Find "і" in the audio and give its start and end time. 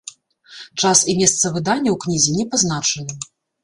1.13-1.15